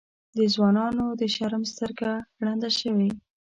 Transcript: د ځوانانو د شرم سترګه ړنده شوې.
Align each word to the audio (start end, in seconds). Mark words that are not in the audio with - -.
د 0.37 0.39
ځوانانو 0.53 1.05
د 1.19 1.21
شرم 1.35 1.63
سترګه 1.71 2.09
ړنده 2.43 2.69
شوې. 2.79 3.09